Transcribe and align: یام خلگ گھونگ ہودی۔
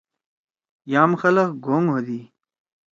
یام 0.91 1.11
خلگ 1.21 1.49
گھونگ 1.65 1.87
ہودی۔ 1.93 2.19